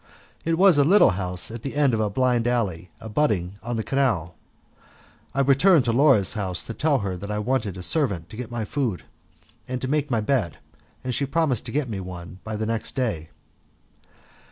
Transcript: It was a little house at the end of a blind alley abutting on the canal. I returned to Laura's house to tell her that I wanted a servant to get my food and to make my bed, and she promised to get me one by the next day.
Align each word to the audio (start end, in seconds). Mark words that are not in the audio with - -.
It 0.43 0.57
was 0.57 0.79
a 0.79 0.83
little 0.83 1.11
house 1.11 1.51
at 1.51 1.61
the 1.61 1.75
end 1.75 1.93
of 1.93 1.99
a 1.99 2.09
blind 2.09 2.47
alley 2.47 2.89
abutting 2.99 3.59
on 3.61 3.75
the 3.75 3.83
canal. 3.83 4.33
I 5.35 5.41
returned 5.41 5.85
to 5.85 5.91
Laura's 5.93 6.33
house 6.33 6.63
to 6.63 6.73
tell 6.73 6.97
her 7.05 7.15
that 7.15 7.29
I 7.29 7.37
wanted 7.37 7.77
a 7.77 7.83
servant 7.83 8.27
to 8.31 8.35
get 8.35 8.49
my 8.49 8.65
food 8.65 9.03
and 9.67 9.79
to 9.79 9.87
make 9.87 10.09
my 10.09 10.19
bed, 10.19 10.57
and 11.03 11.13
she 11.13 11.27
promised 11.27 11.67
to 11.67 11.71
get 11.71 11.87
me 11.87 11.99
one 11.99 12.39
by 12.43 12.55
the 12.55 12.65
next 12.65 12.95
day. 12.95 13.29